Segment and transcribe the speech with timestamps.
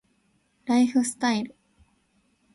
[0.65, 1.55] ライフスタイル